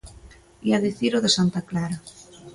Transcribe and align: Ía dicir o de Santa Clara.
Ía 0.69 0.83
dicir 0.87 1.11
o 1.17 1.23
de 1.25 1.31
Santa 1.37 1.61
Clara. 1.69 1.97